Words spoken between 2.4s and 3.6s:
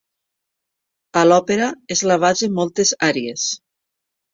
moltes àries.